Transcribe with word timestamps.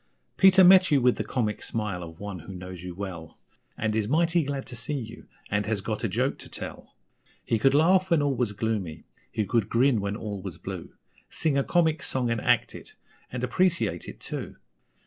Peter 0.35 0.63
met 0.63 0.89
you 0.89 0.99
with 0.99 1.17
the 1.17 1.23
comic 1.23 1.61
smile 1.61 2.01
of 2.01 2.19
one 2.19 2.39
who 2.39 2.55
knows 2.55 2.83
you 2.83 2.95
well, 2.95 3.37
And 3.77 3.95
is 3.95 4.07
mighty 4.07 4.43
glad 4.43 4.65
to 4.65 4.75
see 4.75 4.95
you, 4.99 5.27
and 5.51 5.67
has 5.67 5.79
got 5.79 6.03
a 6.03 6.09
joke 6.09 6.39
to 6.39 6.49
tell; 6.49 6.95
He 7.45 7.59
could 7.59 7.75
laugh 7.75 8.09
when 8.09 8.19
all 8.23 8.33
was 8.33 8.53
gloomy, 8.53 9.03
he 9.31 9.45
could 9.45 9.69
grin 9.69 10.01
when 10.01 10.15
all 10.15 10.41
was 10.41 10.57
blue, 10.57 10.95
Sing 11.29 11.55
a 11.55 11.63
comic 11.63 12.01
song 12.01 12.31
and 12.31 12.41
act 12.41 12.73
it, 12.73 12.95
and 13.31 13.43
appreciate 13.43 14.07
it, 14.07 14.19
too. 14.19 14.55